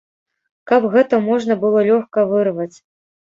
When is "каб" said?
0.71-0.87